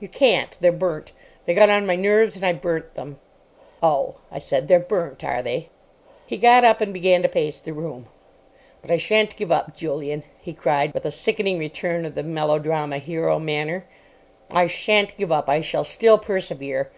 "You 0.00 0.08
can't. 0.08 0.56
They're 0.60 0.72
burnt. 0.72 1.12
They 1.46 1.54
got 1.54 1.70
on 1.70 1.86
my 1.86 1.94
nerves, 1.94 2.34
and 2.34 2.44
I 2.44 2.52
burnt 2.52 2.94
them." 2.96 3.20
"Oh," 3.80 4.16
I 4.28 4.40
said, 4.40 4.66
"they're 4.66 4.80
burnt, 4.80 5.22
are 5.22 5.40
they?" 5.40 5.68
He 6.26 6.36
got 6.36 6.64
up, 6.64 6.80
and 6.80 6.92
began 6.92 7.22
to 7.22 7.28
pace 7.28 7.58
the 7.58 7.72
room. 7.72 8.08
"But 8.82 8.90
I 8.90 8.96
shan't 8.96 9.36
give 9.36 9.52
up, 9.52 9.76
Julian," 9.76 10.24
he 10.40 10.52
cried, 10.52 10.92
with 10.94 11.04
a 11.04 11.12
sickening 11.12 11.60
return 11.60 12.04
of 12.04 12.16
the 12.16 12.24
melodrama 12.24 12.98
hero 12.98 13.38
manner; 13.38 13.86
"I 14.50 14.66
shan't 14.66 15.16
give 15.16 15.30
up. 15.30 15.48
I 15.48 15.60
shall 15.60 15.84
still 15.84 16.18
persevere. 16.18 16.90